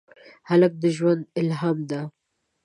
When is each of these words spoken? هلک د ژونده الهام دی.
هلک 0.49 0.73
د 0.81 0.83
ژونده 0.97 1.27
الهام 1.39 1.77
دی. 1.89 2.01